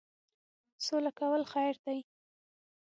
سوله 0.85 1.11
کول 1.19 1.41
خیر 1.53 1.75
دی. 1.85 1.99